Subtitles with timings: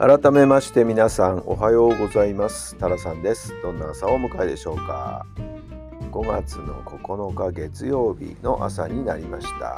[0.00, 2.74] 改めまして皆さんおはようございます。
[2.76, 3.52] タラさんです。
[3.60, 5.26] どんな朝をお迎えでしょうか。
[6.10, 9.76] 5月の9日月曜日の朝になりました。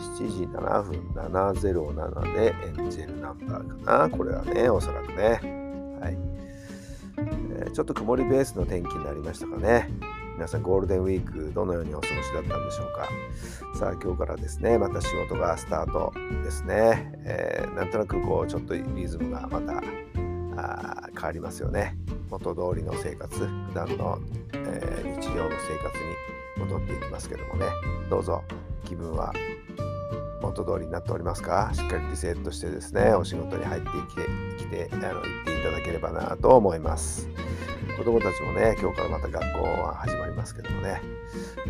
[0.00, 4.16] 7時7分707でエンジェルナンバーかな。
[4.16, 5.24] これはねおそらくね。
[6.00, 6.16] はい、
[7.18, 9.90] えー、ちょっと曇りベースの天気になりましたかね。
[10.42, 13.08] 皆さんゴールデンウィークどのようにお過ごしだったんでしょうか？
[13.78, 19.80] さあ今日からですねまた仕事がスタートですね、えー、なんとなくこうちょっとリズムがまた
[20.60, 21.96] あ変わりますよね。
[22.28, 24.18] 元通りの生活普段の、
[24.54, 25.96] えー、日常の生活
[26.58, 27.66] に戻っていきますけどもね。
[28.10, 28.42] どうぞ
[28.84, 29.32] 気分は
[30.40, 31.70] 元通りになっておりますか？
[31.72, 37.28] しっかりリセットしてですねお仕事に入ってきてきてあの行っていただければなと思います。
[37.96, 41.00] 子供たちもね、今日からまた学校は始まりますけどもね、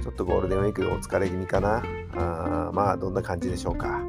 [0.02, 1.82] ちょっとゴールデンウィークお疲れ気味かな。
[2.14, 4.00] あまあ、どんな感じでしょうか。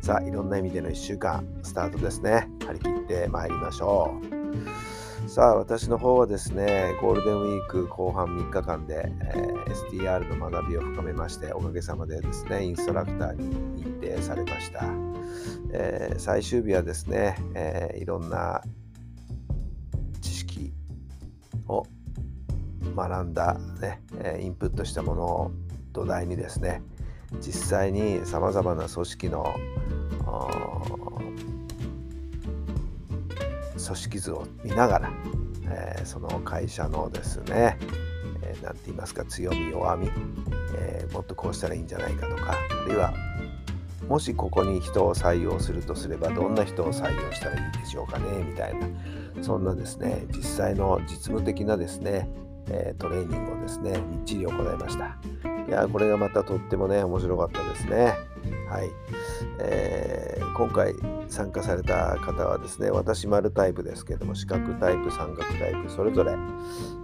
[0.00, 2.48] さあ、いろんな意味での1週間、スタートですね。
[2.66, 5.28] 張り切ってまいりましょう。
[5.28, 14.84] さあ、私の方はですね、ゴールデンウィーク後半3日間で、えー、STR の学びを深めまして、おかげさまでですね、インストラクターに認定されました。
[15.72, 18.62] えー、最終日はですね、えー、いろんな
[21.70, 21.86] を
[22.94, 24.00] 学んだ、ね、
[24.42, 25.50] インプットしたものを
[25.92, 26.82] 土台にですね
[27.40, 29.54] 実際にさまざまな組織の
[33.90, 35.12] 組織図を見ながら、
[35.64, 37.78] えー、その会社のですね
[38.40, 40.10] 何、えー、て言いますか強み弱み、
[40.76, 42.54] えー、もっとこうしたらいいんじゃないかとか
[42.84, 43.12] あるいは
[44.10, 48.88] もしここに人を採用するとすればどんな人を採用したらいいでしょうかねみたいな。
[49.40, 52.28] そんなですね実際の実務的なですね、
[52.68, 55.16] えトレーニングをですねみっちり行いました。
[55.68, 58.14] いやこれがまたとってもね面白かったですね。
[58.70, 58.90] はい、
[59.58, 60.94] えー、今回
[61.28, 66.36] 参加された方はですね私丸タイプですけども四角タイプ三角タイプそれぞれ、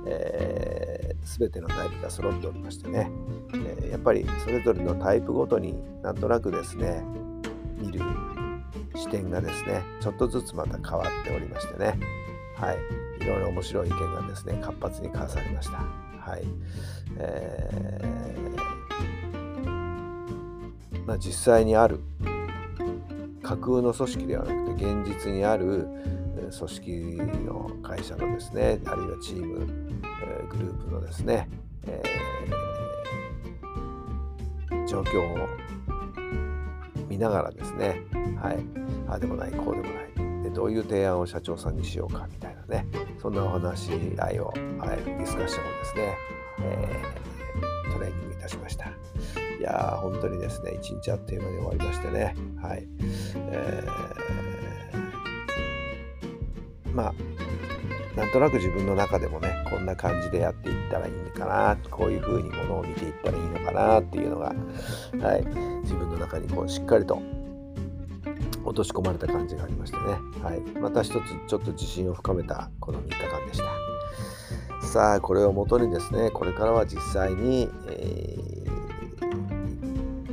[0.07, 3.11] えー、全てのタイプが揃っておりましてね、
[3.53, 7.03] えー、やっぱりそれぞれのタイプごとになんとなくですね
[7.79, 8.01] 見る
[8.95, 11.99] 視点がですねちょっとずつまた変わっておりましてね。
[12.57, 12.79] はい。
[13.21, 15.79] いろいろ面白い意見がですね活発に交わされました。
[15.79, 16.45] はい。
[17.19, 18.56] えー、
[21.07, 22.01] まあ、実際にある
[23.43, 25.87] 架空の組織ではなくて現実にある
[26.37, 26.91] 組織
[27.45, 29.67] の会社のですねあるいはチーム、
[30.03, 31.49] えー、グループのですね、
[31.87, 35.49] えー、状況を
[37.09, 38.03] 見ながらですね
[38.41, 38.59] はい
[39.09, 42.87] ああでもないこうでもないでどういう提案を社長さんにしようかみたいなね
[43.23, 44.57] そんなお話し合いを、はい、
[45.05, 46.17] ディスカッションをですね、
[46.63, 48.91] えー、トレーニングいたしました。
[49.59, 52.35] いやー本当にですね一日あっという間に終わりましてね。
[52.63, 52.87] はい、
[53.35, 57.15] えー、まあ
[58.17, 64.55] なんとなく自分の中でもねこんな感じでやっていったらいいのかなこういう風にものを見ていったらいいのかなっていうのが、
[65.21, 65.45] はい、
[65.83, 67.21] 自分の中にこうしっかりと
[68.65, 70.05] 落とし込まれた感じがありましてね、
[70.43, 71.15] はい、また一つ
[71.47, 73.87] ちょっと自信を深めたこの3日間でした。
[74.87, 78.39] さあこれをもとにですねこれからは実際に、え、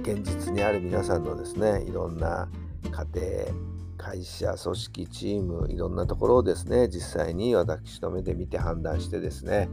[0.03, 2.49] 現実にある皆さんのですねいろんな
[2.91, 9.69] 家庭会社、組織、チーム、いろんなところをですね、実際に私の目で見て判断してですね、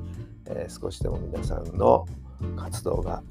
[0.46, 2.06] えー、少しでも皆さんの
[2.56, 3.24] 活動が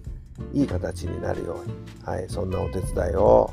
[0.54, 1.74] いい形になるように、
[2.04, 3.50] はい、そんなお手伝いを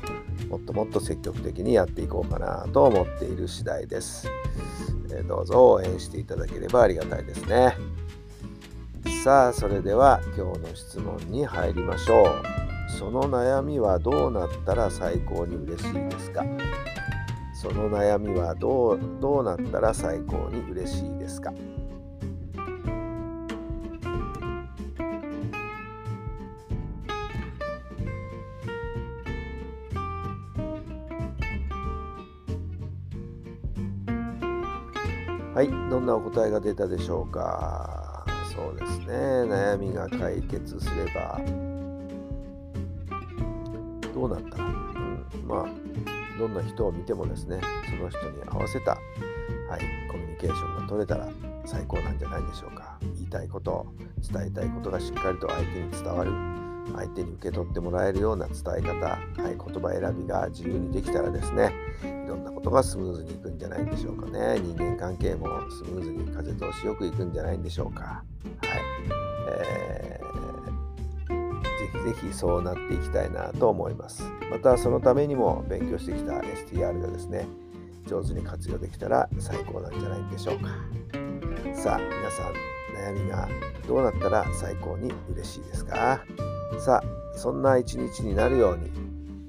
[0.49, 4.27] もっともっと積極的にやっていこうかなと思っている次第です。
[5.09, 7.77] えー、どうぞ応援していただければありがたいですね。
[9.23, 12.25] さあ、それでは今日の質問に入りましょ
[12.63, 12.66] う。
[12.87, 16.43] その悩みはどうなったら最高に嬉しいですか？
[17.53, 21.53] その悩みはどうどうなったら最高に嬉しいですか？
[35.53, 38.25] はい、どんなお答えが出たでしょうか？
[38.53, 41.39] そうですね、悩みが解決すれば
[44.17, 45.67] どうなったら、うん、まあ
[46.39, 48.97] どんな人を見てもですねその人に合わせた、は
[49.77, 51.27] い、コミュニケーションが取れたら
[51.65, 52.97] 最高なんじゃないでしょうか。
[53.01, 53.85] 言いたいこと
[54.31, 56.31] 伝えたいことがしっかりと相手に伝わる
[56.95, 61.71] 相手に受け取ってもらえるような伝え方、はい、言葉選びが自由にできたらですね
[62.01, 64.59] いろんなことがスムーズにいくんじゃないでしょうかね。
[64.59, 68.03] 人間関係もスムーズに風通しよくいくんじゃないんでしょうか。
[68.03, 68.23] はい、
[69.49, 70.36] えー、
[71.93, 74.23] ぜひぜひそうなっていきたいなと思います。
[74.51, 77.47] またそのためにも勉強してきた STR がですね
[78.05, 80.69] 上手に活用できたら最高なんじゃないでしょうか。
[81.75, 82.53] さあ皆さん
[83.13, 83.47] 悩みが
[83.87, 86.21] どうなったら最高に嬉しいですか？
[86.79, 88.91] さあそんな一日になるように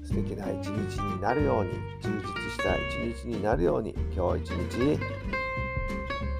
[0.05, 1.71] 素敵な一日になるように
[2.01, 4.99] 充実した一日になるように今日一日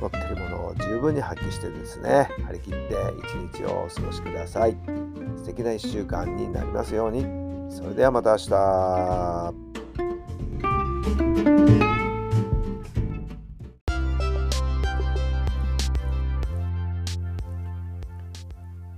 [0.01, 2.95] 持ってるものを十分に発揮してですね張り切って
[3.51, 5.08] 一日をお過ごしください。
[5.49, 7.25] 敵な1週間になりますように
[7.71, 8.49] それではまた明日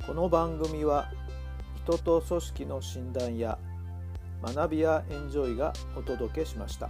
[0.06, 1.10] この番組は
[1.86, 3.58] 人と組織の診断や
[4.44, 6.90] 学びやエンジョイがお届けしました。